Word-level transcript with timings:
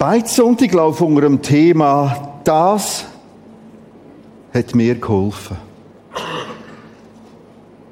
Beizsonntag 0.00 0.72
läuft 0.72 1.02
unter 1.02 1.20
dem 1.20 1.42
Thema 1.42 2.40
Das 2.44 3.04
hat 4.54 4.74
mir 4.74 4.94
geholfen. 4.94 5.58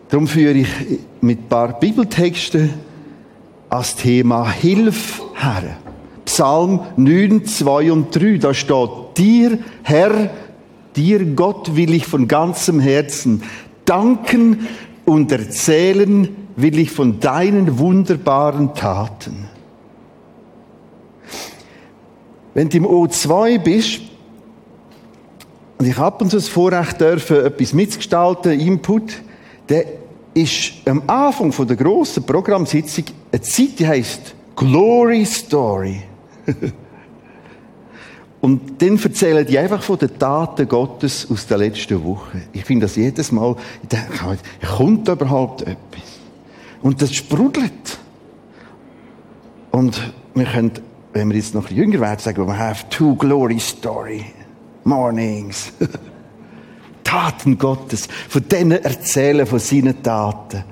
Darum 0.09 0.27
führe 0.27 0.55
ich 0.55 0.69
mit 1.21 1.41
ein 1.41 1.49
paar 1.51 1.79
Bibeltexten 1.79 2.73
als 3.69 3.95
Thema 3.95 4.49
Hilf 4.51 5.21
her. 5.35 5.77
Psalm 6.25 6.81
9, 6.97 7.45
2 7.45 7.93
und 7.93 8.17
3, 8.17 8.39
da 8.39 8.55
steht, 8.55 8.89
dir, 9.19 9.59
Herr, 9.83 10.31
dir 10.97 11.27
Gott 11.35 11.77
will 11.77 11.93
ich 11.93 12.07
von 12.07 12.27
ganzem 12.27 12.81
Herzen 12.81 13.43
danken 13.85 14.67
und 15.05 15.31
erzählen 15.31 16.35
will 16.57 16.79
ich 16.79 16.91
von 16.91 17.21
deinen 17.21 17.79
wunderbaren 17.79 18.73
Taten. 18.73 19.48
Wenn 22.59 22.69
du 22.69 22.79
im 22.79 22.87
O2 22.87 23.61
bist, 23.61 24.01
und 25.79 25.87
ich 25.87 25.97
ab 25.97 26.21
und 26.21 26.29
zu 26.29 26.39
das 26.39 26.49
Vorrecht 26.49 27.01
dürfen, 27.01 27.47
etwas 27.47 27.73
mitzugestalten, 27.73 28.59
Input, 28.59 29.23
dann 29.69 29.85
ist 30.35 30.73
am 30.85 31.05
Anfang 31.07 31.53
der 31.69 31.77
grossen 31.77 32.25
Programmsitzung 32.27 33.05
eine 33.31 33.43
Zeit, 33.43 33.79
die 33.79 33.87
heisst 33.87 34.35
Glory 34.57 35.25
Story. 35.25 36.03
Und 38.41 38.83
dann 38.83 38.99
erzählen 38.99 39.47
die 39.47 39.57
einfach 39.57 39.85
von 39.85 39.99
den 39.99 40.19
Taten 40.19 40.67
Gottes 40.67 41.29
aus 41.31 41.47
der 41.47 41.59
letzten 41.59 42.03
Woche. 42.03 42.43
Ich 42.53 42.65
finde 42.65 42.87
das 42.87 42.97
jedes 42.97 43.31
Mal, 43.31 43.55
ich 43.85 43.89
denke, 43.89 44.37
kommt 44.77 45.07
überhaupt 45.07 45.63
etwas? 45.63 45.79
Und 46.83 47.01
das 47.03 47.15
sprudelt. 47.15 47.99
Und 49.71 50.13
wir 50.35 50.45
können, 50.45 50.73
wenn 51.13 51.31
wir 51.31 51.37
jetzt 51.37 51.55
noch 51.55 51.71
jünger 51.71 52.01
werden, 52.01 52.21
sagen, 52.21 52.47
we 52.47 52.57
have 52.57 52.89
two 52.91 53.15
glory 53.17 53.59
story 53.59 54.25
mornings. 54.85 55.73
Taten 57.05 57.57
Gottes, 57.57 58.07
von 58.29 58.47
denen 58.49 58.83
erzählen, 58.83 59.47
von 59.47 59.59
seinen 59.59 60.03
Taten. 60.03 60.65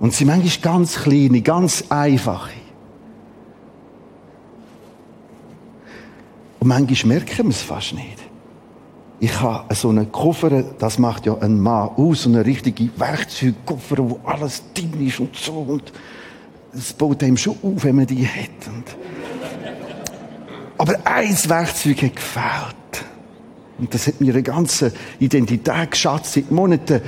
Und 0.00 0.14
sie 0.14 0.24
manchmal 0.24 0.74
ganz 0.76 0.96
kleine, 0.96 1.42
ganz 1.42 1.84
einfache. 1.88 2.52
Und 6.60 6.68
manchmal 6.68 7.18
merken 7.18 7.44
wir 7.44 7.50
es 7.50 7.62
fast 7.62 7.94
nicht. 7.94 8.18
Ich 9.18 9.40
habe 9.40 9.74
so 9.74 9.88
einen 9.88 10.12
Koffer, 10.12 10.62
das 10.62 10.98
macht 10.98 11.24
ja 11.26 11.36
ein 11.38 11.58
Mann 11.58 11.88
aus, 11.96 12.22
so 12.22 12.28
eine 12.28 12.44
richtige 12.44 12.90
Werkzeugkoffer, 12.96 13.96
wo 13.98 14.20
alles 14.24 14.62
drin 14.74 15.06
ist 15.06 15.20
und 15.20 15.36
so. 15.36 15.52
Und 15.52 15.92
das 16.72 16.92
baut 16.92 17.22
einem 17.22 17.38
schon 17.38 17.56
auf, 17.62 17.84
wenn 17.84 17.96
man 17.96 18.06
die 18.06 18.26
hat. 18.26 18.68
Und 18.68 18.84
aber 20.86 20.98
ein 21.04 21.36
Werkzeug 21.48 22.02
hat 22.02 22.16
gefehlt. 22.16 23.04
Und 23.78 23.92
das 23.92 24.06
hat 24.06 24.20
mir 24.20 24.32
eine 24.32 24.42
ganze 24.42 24.92
Identität 25.18 25.90
geschatzt 25.90 26.34
seit 26.34 26.50
Monaten. 26.50 27.00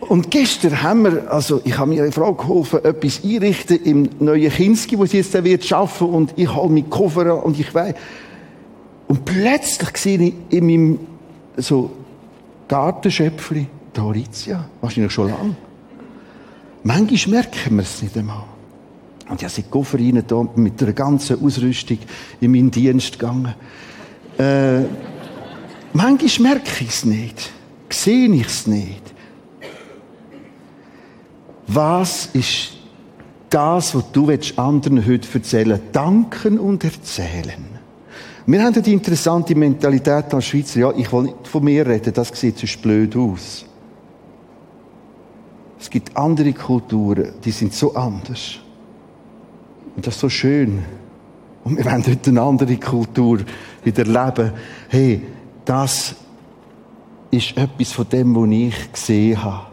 Und 0.00 0.30
gestern 0.30 0.82
haben 0.82 1.04
wir, 1.04 1.30
also 1.30 1.60
ich 1.64 1.76
habe 1.76 1.90
mir 1.90 2.02
eine 2.02 2.12
Frau 2.12 2.34
geholfen, 2.34 2.84
etwas 2.84 3.22
einrichten 3.24 3.82
im 3.84 4.08
neuen 4.18 4.50
Kinski, 4.50 4.98
wo 4.98 5.04
sie 5.04 5.18
jetzt 5.18 5.44
wird 5.44 5.64
schaffen 5.64 6.08
und 6.08 6.32
ich 6.36 6.52
hole 6.54 6.68
meinen 6.68 6.88
Koffer 6.88 7.44
und 7.44 7.58
ich 7.58 7.74
weiß. 7.74 7.94
Und 9.08 9.24
plötzlich 9.24 9.96
sehe 9.96 10.18
ich 10.20 10.34
in 10.50 10.66
meinem 10.66 10.98
so 11.56 11.90
Gartenschöpfli 12.68 13.66
Dorizia, 13.92 14.68
wahrscheinlich 14.80 15.12
schon 15.12 15.28
lange. 15.28 15.56
Manchmal 16.84 17.42
merken 17.42 17.76
wir 17.76 17.82
es 17.82 18.00
nicht 18.00 18.16
einmal. 18.16 18.44
Und 19.30 19.42
ich 19.42 19.48
sie 19.48 19.62
Koffer 19.62 19.98
rein 19.98 20.22
da 20.26 20.44
mit 20.56 20.80
der 20.80 20.92
ganzen 20.92 21.42
Ausrüstung 21.42 21.98
in 22.40 22.50
meinen 22.50 22.70
Dienst 22.70 23.18
gegangen. 23.18 23.54
Äh, 24.38 24.80
manchmal 25.92 26.54
merke 26.54 26.82
ich 26.82 26.88
es 26.88 27.04
nicht. 27.04 27.50
Sehe 27.88 28.28
ich 28.28 28.46
es 28.46 28.66
nicht. 28.66 29.02
Was 31.66 32.26
ist 32.32 32.72
das, 33.50 33.94
was 33.94 34.12
du 34.12 34.30
anderen 34.56 35.06
heute 35.06 35.28
erzählen 35.34 35.80
Danken 35.92 36.58
und 36.58 36.84
erzählen. 36.84 37.80
Wir 38.46 38.62
haben 38.62 38.82
die 38.82 38.92
interessante 38.92 39.54
Mentalität 39.54 40.32
als 40.32 40.46
Schweizer, 40.46 40.80
ja, 40.80 40.92
ich 40.92 41.12
will 41.12 41.24
nicht 41.24 41.46
von 41.46 41.62
mir 41.62 41.86
reden, 41.86 42.14
das 42.14 42.28
sieht 42.28 42.58
so 42.58 42.66
blöd 42.80 43.14
aus. 43.16 43.64
Es 45.78 45.90
gibt 45.90 46.16
andere 46.16 46.52
Kulturen, 46.52 47.32
die 47.44 47.50
sind 47.50 47.74
so 47.74 47.94
anders. 47.94 48.60
Und 49.96 50.06
das 50.06 50.14
ist 50.14 50.20
so 50.20 50.28
schön. 50.28 50.80
Und 51.64 51.76
wir 51.76 51.84
wollen 51.84 52.06
heute 52.06 52.30
eine 52.30 52.42
andere 52.42 52.76
Kultur 52.76 53.40
wieder 53.84 54.04
leben. 54.04 54.52
Hey, 54.88 55.22
das 55.64 56.14
ist 57.30 57.56
etwas 57.56 57.92
von 57.92 58.08
dem, 58.08 58.34
was 58.34 58.50
ich 58.50 58.92
gesehen 58.92 59.42
habe. 59.42 59.66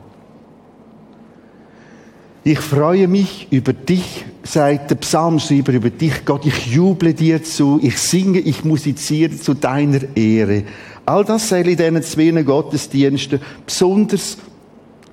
Ich 2.43 2.59
freue 2.59 3.09
mich 3.09 3.47
über 3.51 3.73
dich, 3.73 4.25
sagt 4.43 4.89
der 4.89 4.95
Psalmschreiber, 4.95 5.73
über 5.73 5.89
dich, 5.89 6.23
Gott. 6.23 6.45
Ich 6.45 6.67
juble 6.67 7.13
dir 7.13 7.43
zu, 7.43 7.77
ich 7.81 7.97
singe, 7.97 8.39
ich 8.39 8.63
musiziere 8.63 9.35
zu 9.35 9.53
deiner 9.53 10.15
Ehre. 10.15 10.63
All 11.05 11.25
das 11.25 11.49
soll 11.49 11.67
in 11.67 11.75
diesen 11.75 12.03
zwei 12.03 12.43
Gottesdiensten 12.43 13.41
besonders 13.65 14.37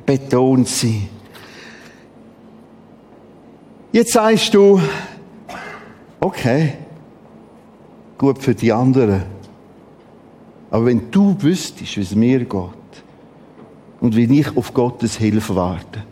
betont 0.07 0.69
sein. 0.69 1.09
Jetzt 3.95 4.15
sagst 4.15 4.53
du, 4.53 4.81
okay, 6.19 6.73
gut 8.19 8.41
für 8.41 8.53
die 8.53 8.73
anderen. 8.73 9.23
Aber 10.69 10.87
wenn 10.87 11.13
du 11.13 11.37
wüsstest, 11.39 11.97
wie 11.97 12.01
es 12.01 12.13
mir 12.13 12.41
geht 12.41 12.51
und 14.01 14.17
wie 14.17 14.41
ich 14.41 14.57
auf 14.57 14.75
Gottes 14.75 15.17
Hilfe 15.17 15.55
warte, 15.55 16.03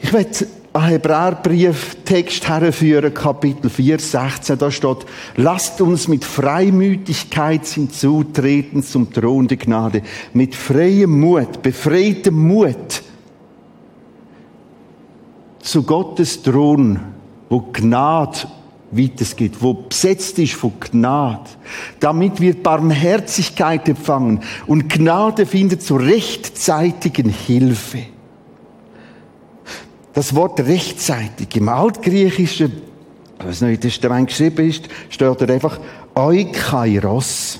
ich 0.00 0.14
werde 0.14 0.46
einen 0.72 0.88
Hebräerbrief-Text 0.92 2.48
herführen, 2.48 3.12
Kapitel 3.12 3.68
4, 3.68 3.98
16, 3.98 4.56
da 4.56 4.70
steht, 4.70 5.04
lasst 5.36 5.82
uns 5.82 6.08
mit 6.08 6.24
Freimütigkeit 6.24 7.66
hinzutreten 7.66 8.82
zum 8.82 9.12
Thron 9.12 9.46
der 9.46 9.58
Gnade, 9.58 10.00
mit 10.32 10.54
freiem 10.54 11.20
Mut, 11.20 11.60
befreitem 11.60 12.48
Mut, 12.48 13.03
zu 15.74 15.82
Gottes 15.82 16.40
Thron, 16.40 17.00
wo 17.48 17.58
Gnade 17.72 18.46
weitergeht, 18.92 19.54
wo 19.58 19.74
besetzt 19.74 20.38
ist 20.38 20.52
von 20.52 20.72
Gnade. 20.78 21.50
Damit 21.98 22.40
wird 22.40 22.62
Barmherzigkeit 22.62 23.88
empfangen 23.88 24.38
und 24.68 24.88
Gnade 24.88 25.46
findet 25.46 25.82
zur 25.82 25.98
rechtzeitigen 25.98 27.28
Hilfe. 27.28 28.04
Das 30.12 30.36
Wort 30.36 30.60
rechtzeitig 30.60 31.56
im 31.56 31.68
Altgriechischen, 31.68 32.70
was 33.40 33.60
in 33.60 33.80
Testament 33.80 34.28
geschrieben 34.28 34.68
ist, 34.68 34.84
steht 35.10 35.40
da 35.40 35.52
einfach 35.52 35.80
Eukairos. 36.14 37.58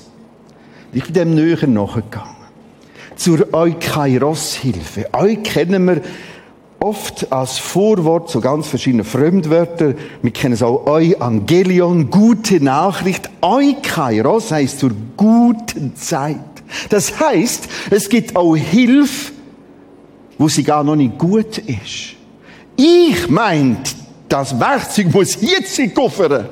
Ich 0.93 1.03
bin 1.03 1.15
dem 1.15 1.35
näher 1.35 1.67
nachgegangen. 1.67 2.31
Zur 3.17 3.53
Eukairos-Hilfe. 3.53 5.09
Eu 5.13 5.35
kennen 5.43 5.85
wir 5.87 6.01
oft 6.81 7.33
als 7.33 7.59
Vorwort 7.59 8.29
zu 8.29 8.41
ganz 8.41 8.67
verschiedenen 8.67 9.05
Fremdwörtern. 9.05 9.97
Wir 10.23 10.31
kennen 10.31 10.55
es 10.55 10.63
auch 10.63 10.87
Euangelion, 10.87 12.11
gute 12.11 12.63
Nachricht. 12.63 13.31
Eukairos 13.41 14.51
heißt 14.51 14.79
zur 14.81 14.93
guten 15.17 15.97
Zeit. 15.97 16.39
Das 16.91 17.19
heißt, 17.19 17.69
es 17.91 18.09
gibt 18.09 18.37
auch 18.37 18.55
Hilfe, 18.55 19.33
wo 20.39 20.49
sie 20.49 20.63
gar 20.63 20.85
noch 20.85 20.97
nicht 20.97 21.19
gut 21.19 21.59
ist. 21.59 22.17
Ich 22.77 23.29
meint, 23.29 23.95
das 24.29 24.59
Werkzeug 24.59 25.13
muss 25.13 25.41
jetzt 25.41 25.79
in 25.79 25.95
Koffer. 25.95 26.49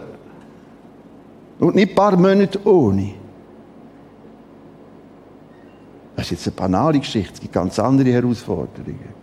Und 1.59 1.75
nicht 1.75 1.91
ein 1.91 1.95
paar 1.95 2.17
Monate 2.17 2.61
ohne. 2.67 3.15
Das 6.17 6.27
ist 6.27 6.47
jetzt 6.47 6.49
eine 6.49 6.69
banale 6.69 6.99
Geschichte. 7.01 7.33
Es 7.35 7.41
gibt 7.41 7.53
ganz 7.53 7.79
andere 7.79 8.11
Herausforderungen. 8.13 9.22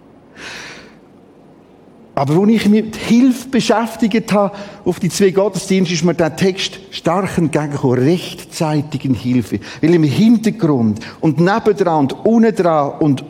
Aber 2.20 2.36
wo 2.36 2.46
ich 2.48 2.68
mich 2.68 2.84
mit 2.84 2.98
Hilfe 2.98 3.48
beschäftigt 3.48 4.34
habe, 4.34 4.54
auf 4.84 5.00
die 5.00 5.08
zwei 5.08 5.32
Gottesdienste, 5.32 5.94
ist 5.94 6.04
mir 6.04 6.14
der 6.14 6.36
Text 6.36 6.78
stark 6.92 7.38
entgegengekommen. 7.38 7.98
Rechtzeitigen 7.98 9.14
Hilfe. 9.14 9.62
Weil 9.80 9.94
im 9.94 10.04
Hintergrund 10.04 11.00
und 11.22 11.40
nebendran 11.40 12.00
und 12.00 12.26
unten 12.26 12.54
dran 12.54 12.92
und 13.00 13.24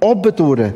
oben 0.00 0.34
durch 0.34 0.72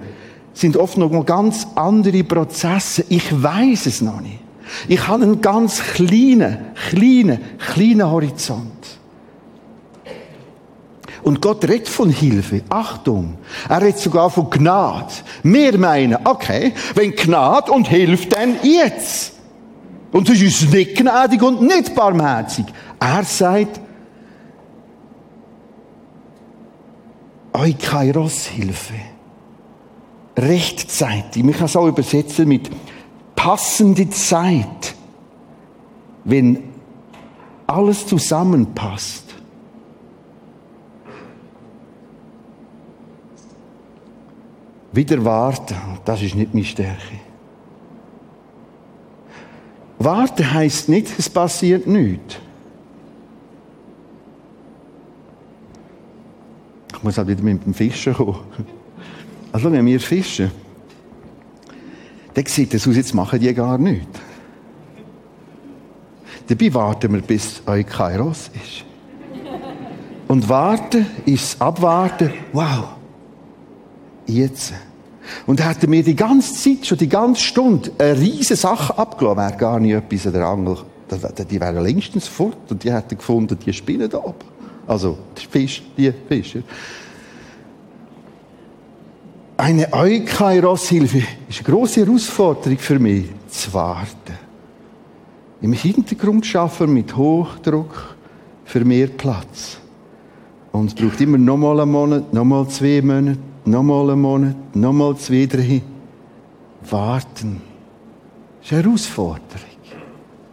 sind 0.53 0.77
oft 0.77 0.99
noch 0.99 1.25
ganz 1.25 1.67
andere 1.75 2.23
Prozesse. 2.23 3.07
Ich 3.09 3.43
weiß 3.43 3.87
es 3.87 4.03
noch 4.03 4.21
nicht. 4.21 4.41
Ich 4.87 5.09
habe 5.09 5.23
einen 5.23 5.41
ganz 5.41 5.83
kleinen, 5.83 6.59
kleinen, 6.91 7.39
kleinen 7.57 8.11
Horizont. 8.11 8.76
Und 11.27 11.43
Gott 11.43 11.65
redet 11.65 11.89
von 11.89 12.09
Hilfe. 12.09 12.63
Achtung. 12.69 13.39
Er 13.69 13.83
redet 13.83 13.99
sogar 13.99 14.31
von 14.31 14.49
Gnade. 14.49 15.13
Wir 15.43 15.77
meinen, 15.77 16.25
okay, 16.25 16.73
wenn 16.95 17.17
Gnade 17.17 17.73
und 17.73 17.89
Hilfe, 17.89 18.29
dann 18.29 18.59
jetzt. 18.63 19.33
Und 20.13 20.29
das 20.29 20.41
ist 20.41 20.73
nicht 20.73 20.95
gnädig 20.97 21.43
und 21.43 21.63
nicht 21.63 21.97
barmherzig. 21.97 22.65
Er 23.01 23.25
sagt, 23.25 23.81
Eukairos-Hilfe. 27.55 28.95
Rechtzeitig. 30.37 31.43
Man 31.43 31.55
kann 31.55 31.67
es 31.67 31.75
auch 31.75 31.89
übersetzen 31.89 32.47
mit 32.47 32.71
passende 33.35 34.09
Zeit. 34.11 34.95
Wenn 36.23 36.63
alles 37.67 38.07
zusammenpasst. 38.07 39.26
Wieder 44.97 45.23
warten, 45.23 45.77
das 46.07 46.23
ist 46.23 46.35
nicht 46.35 46.55
meine 46.55 46.65
Stärke. 46.65 47.21
Warten 49.99 50.55
heißt 50.55 50.89
nicht, 50.89 51.19
es 51.19 51.29
passiert 51.29 51.87
nichts. 51.87 52.37
Ich 56.95 57.03
muss 57.03 57.19
halt 57.19 57.29
wieder 57.29 57.43
mit 57.43 57.67
dem 57.67 57.75
Fischen 57.75 58.15
kommen. 58.15 58.39
Also, 59.53 59.71
wenn 59.71 59.85
wir 59.85 60.01
fischen, 60.01 60.51
dann 62.33 62.47
sieht 62.47 62.73
es 62.73 62.89
aus, 62.89 62.97
jetzt 62.97 63.15
machen 63.15 63.39
die 63.39 63.53
gar 63.53 63.77
nichts. 63.77 64.19
Dabei 66.47 66.73
warten 66.73 67.13
wir, 67.13 67.21
bis 67.21 67.61
Eukairos 67.67 68.51
ist. 68.55 68.87
Und 70.27 70.49
warten 70.49 71.07
ist 71.27 71.61
abwarten. 71.61 72.33
Wow. 72.55 72.96
Jetzt. 74.27 74.73
Und 75.47 75.65
hätten 75.65 75.91
wir 75.91 76.03
die 76.03 76.17
ganze 76.17 76.55
Zeit, 76.55 76.87
schon 76.87 76.99
die 76.99 77.09
ganze 77.09 77.43
Stunde, 77.43 77.91
eine 77.99 78.19
riesige 78.19 78.57
Sache 78.57 78.97
abgelassen, 78.97 79.39
wäre 79.39 79.57
gar 79.57 79.81
nicht 79.81 79.95
etwas 79.95 80.27
an 80.27 80.33
der 80.33 80.47
Angel. 80.47 80.77
Die 81.51 81.61
wären 81.61 81.83
längstens 81.83 82.27
fort 82.27 82.71
und 82.71 82.83
die 82.83 82.93
hätten 82.93 83.17
gefunden, 83.17 83.57
die 83.65 83.73
spinnen 83.73 84.09
da 84.09 84.19
oben. 84.19 84.35
Also, 84.87 85.19
der 85.37 85.49
Fisch, 85.49 85.83
die 85.97 86.13
Fischer. 86.29 86.61
Eine 89.57 89.93
Eukairos-Hilfe 89.93 91.23
ist 91.49 91.67
eine 91.67 91.75
grosse 91.75 92.05
Herausforderung 92.05 92.79
für 92.79 92.99
mich, 92.99 93.27
zu 93.49 93.73
warten. 93.73 94.39
Im 95.63 95.73
Hintergrund 95.73 96.45
schaffen 96.45 96.93
mit 96.93 97.17
Hochdruck 97.17 98.17
für 98.65 98.85
mehr 98.85 99.07
Platz. 99.07 99.79
Und 100.73 100.89
es 100.89 100.95
braucht 100.95 101.21
immer 101.21 101.39
nochmal 101.39 101.81
einen 101.81 101.91
Monat, 101.91 102.35
nochmal 102.35 102.69
zwei 102.69 103.01
Monate, 103.01 103.39
nochmal 103.67 104.11
einen 104.11 104.21
Monat, 104.21 104.57
nochmal 104.75 105.17
zwei, 105.17 105.47
drei. 105.47 105.83
Warten. 106.91 107.61
Das 108.61 108.71
ist 108.71 108.73
eine 108.73 108.83
Herausforderung. 108.85 109.41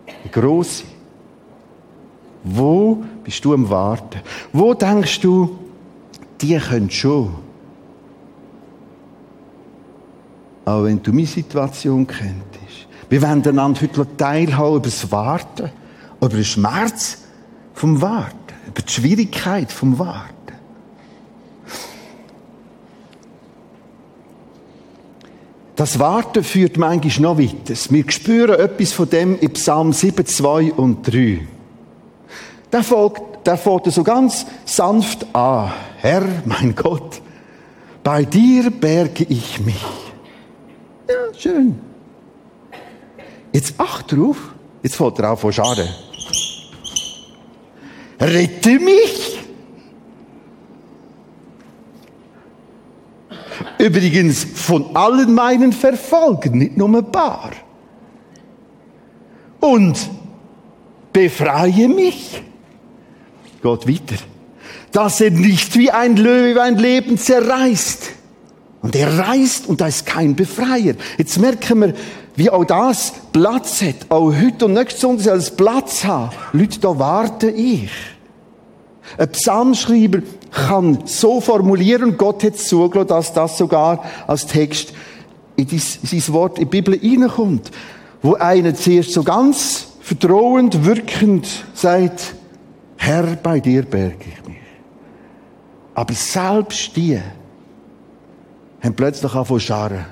Eine 0.08 0.32
grosse. 0.32 0.84
Wo 2.44 3.04
bist 3.24 3.44
du 3.46 3.54
am 3.54 3.70
Warten? 3.70 4.20
Wo 4.52 4.74
denkst 4.74 5.22
du, 5.22 5.58
die 6.42 6.58
können 6.58 6.90
schon? 6.90 7.36
Aber 10.66 10.86
wenn 10.86 11.02
du 11.02 11.12
meine 11.12 11.28
Situation 11.28 12.08
kennst, 12.08 12.44
wir 13.10 13.22
wollen 13.22 13.46
einander 13.46 13.82
heute 13.82 14.08
teilhaben 14.18 14.78
über 14.78 14.86
das 14.86 15.12
Warten, 15.12 15.70
über 16.18 16.30
den 16.30 16.44
Schmerz 16.44 17.20
vom 17.74 18.02
Warten, 18.02 18.54
über 18.68 18.82
die 18.82 18.92
Schwierigkeit 18.92 19.72
vom 19.72 20.00
Warten. 20.00 20.43
Das 25.84 26.00
Warten 26.00 26.46
führt 26.46 26.78
manchmal 26.78 27.36
noch 27.36 27.38
weiter. 27.38 27.76
Wir 27.90 28.10
spüren 28.10 28.58
etwas 28.58 28.94
von 28.94 29.10
dem 29.10 29.38
in 29.38 29.52
Psalm 29.52 29.92
7, 29.92 30.26
2 30.26 30.72
und 30.72 31.06
3. 31.06 31.46
Der 32.72 32.84
folgt, 32.84 33.46
der 33.46 33.58
fängt 33.58 33.92
so 33.92 34.02
ganz 34.02 34.46
sanft 34.64 35.28
an. 35.36 35.74
Herr, 35.98 36.24
mein 36.46 36.74
Gott, 36.74 37.22
bei 38.02 38.24
dir 38.24 38.72
berge 38.72 39.26
ich 39.28 39.60
mich. 39.60 39.84
Ja, 41.10 41.38
schön. 41.38 41.78
Jetzt 43.52 43.78
acht 43.78 44.10
drauf. 44.10 44.38
Jetzt 44.84 44.96
fällt 44.96 45.20
er 45.20 45.34
auf 45.34 45.42
von 45.42 45.52
Schade. 45.52 45.86
Rette 48.22 48.80
mich! 48.80 49.43
Übrigens 53.84 54.46
von 54.46 54.96
allen 54.96 55.34
meinen 55.34 55.74
Verfolgen, 55.74 56.58
nicht 56.58 56.78
nur 56.78 56.88
ein 56.88 57.12
paar. 57.12 57.52
Und 59.60 60.10
befreie 61.12 61.90
mich. 61.90 62.42
Gott 63.62 63.86
weiter. 63.86 64.16
Dass 64.94 65.20
er 65.20 65.32
nicht 65.32 65.78
wie 65.78 65.92
ein 65.92 66.16
Löwe 66.16 66.62
ein 66.62 66.78
Leben 66.78 67.18
zerreißt. 67.18 68.10
Und 68.82 68.96
er 68.96 69.18
reißt 69.18 69.68
und 69.68 69.82
da 69.82 69.88
ist 69.88 70.06
kein 70.06 70.34
Befreier. 70.34 70.96
Jetzt 71.18 71.38
merken 71.40 71.82
wir, 71.82 71.94
wie 72.38 72.50
auch 72.50 72.64
das 72.64 73.12
Platz 73.34 73.82
hat, 73.82 73.96
auch 74.08 74.34
heute 74.34 74.64
und 74.66 74.74
nächstes 74.76 75.02
Sonntag 75.02 75.26
soll 75.26 75.38
es 75.40 75.52
Platz 75.52 76.06
haben. 76.06 76.32
Leute, 76.54 76.80
da 76.80 76.98
warte 76.98 77.50
ich. 77.50 77.92
Ein 79.18 79.30
Psalmschreiber 79.30 80.20
kann 80.54 81.00
so 81.06 81.42
formulieren, 81.42 82.18
Gott 82.18 82.44
hat 82.44 82.58
zugelassen, 82.58 83.10
dass 83.10 83.34
das 83.34 83.58
sogar 83.58 84.04
als 84.28 84.46
Text 84.46 84.94
in 85.56 85.68
sein 85.68 86.34
Wort 86.34 86.60
in 86.60 86.70
die 86.70 86.82
Bibel 86.82 87.00
reinkommt, 87.00 87.72
wo 88.22 88.36
einer 88.36 88.74
zuerst 88.76 89.12
so 89.12 89.24
ganz 89.24 89.88
vertrauend, 90.00 90.86
wirkend 90.86 91.48
sagt, 91.74 92.36
Herr, 92.98 93.24
bei 93.42 93.60
dir 93.60 93.84
berge 93.84 94.26
ich 94.28 94.48
mich. 94.48 94.58
Aber 95.94 96.14
selbst 96.14 96.96
die 96.96 97.20
haben 98.82 98.96
plötzlich 98.96 99.34
angefangen 99.34 99.60
zu 99.60 99.66
scharren. 99.66 100.06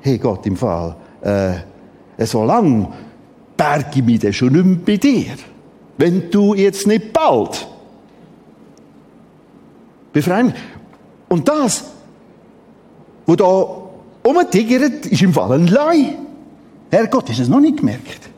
Hey 0.00 0.18
Gott, 0.18 0.46
im 0.46 0.56
Fall, 0.56 0.96
äh, 1.22 2.24
so 2.24 2.44
lang 2.44 2.92
berge 3.56 3.90
ich 3.96 4.04
mich 4.04 4.20
dann 4.20 4.32
schon 4.32 4.52
nicht 4.52 4.64
mehr 4.64 4.78
bei 4.84 4.96
dir. 4.96 5.32
Wenn 5.98 6.30
du 6.30 6.54
jetzt 6.54 6.86
nicht 6.86 7.12
bald 7.12 7.66
befreien. 10.16 10.54
Und 11.28 11.46
das, 11.46 11.84
wo 13.26 13.36
da 13.36 13.44
rumtigert, 14.24 15.04
ist 15.04 15.20
im 15.20 15.34
Fall 15.34 15.52
ein 15.52 15.66
Leu. 15.66 16.04
Herrgott, 16.90 17.28
hast 17.28 17.38
du 17.38 17.42
es 17.42 17.48
noch 17.48 17.60
nicht 17.60 17.76
gemerkt? 17.78 18.30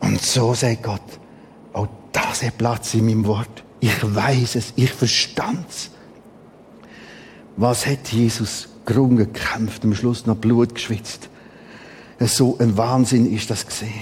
Und 0.00 0.18
so 0.20 0.54
sagt 0.54 0.82
Gott, 0.82 1.02
auch 1.74 1.88
das 2.10 2.42
hat 2.42 2.56
Platz 2.56 2.94
in 2.94 3.04
meinem 3.04 3.26
Wort. 3.26 3.62
Ich 3.80 4.02
weiß 4.02 4.54
es, 4.54 4.72
ich 4.76 4.90
verstand 4.90 5.66
es. 5.68 5.90
Was 7.56 7.86
hat 7.86 8.08
Jesus 8.08 8.68
gerungen, 8.86 9.18
gekämpft, 9.18 9.84
am 9.84 9.94
Schluss 9.94 10.24
noch 10.24 10.36
Blut 10.36 10.74
geschwitzt. 10.74 11.28
So 12.20 12.56
ein 12.58 12.76
Wahnsinn 12.78 13.30
ist 13.32 13.50
das 13.50 13.66
gesehen. 13.66 13.92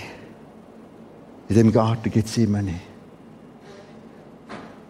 In 1.48 1.56
dem 1.56 1.72
Garten 1.72 2.10
gibt 2.10 2.28
es 2.28 2.36
immer 2.36 2.62
nicht. 2.62 2.88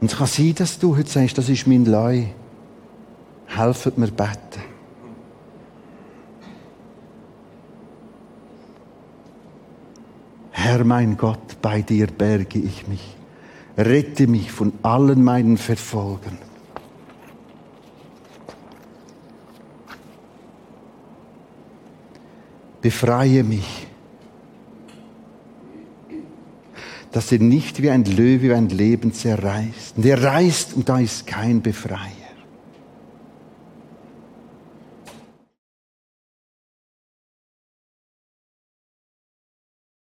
Und 0.00 0.10
es 0.12 0.16
kann 0.16 0.26
sein, 0.26 0.54
dass 0.54 0.78
du 0.78 0.96
heute 0.96 1.08
sagst, 1.08 1.38
das 1.38 1.48
ist 1.48 1.66
mein 1.66 1.84
Leu. 1.84 2.24
Helfet 3.46 3.98
mir 3.98 4.08
beten. 4.08 4.62
Herr 10.50 10.84
mein 10.84 11.16
Gott, 11.16 11.60
bei 11.62 11.82
dir 11.82 12.06
berge 12.06 12.58
ich 12.58 12.86
mich. 12.86 13.16
Rette 13.76 14.26
mich 14.26 14.52
von 14.52 14.72
allen 14.82 15.22
meinen 15.22 15.56
Verfolgen. 15.56 16.38
befreie 22.80 23.42
mich. 23.44 23.87
Dass 27.18 27.32
er 27.32 27.40
nicht 27.40 27.82
wie 27.82 27.90
ein 27.90 28.04
Löwe 28.04 28.54
ein 28.54 28.68
Leben 28.68 29.12
zerreißt. 29.12 29.96
Und 29.96 30.06
er 30.06 30.22
reißt 30.22 30.74
und 30.74 30.88
da 30.88 31.00
ist 31.00 31.26
kein 31.26 31.60
Befreien. 31.60 32.17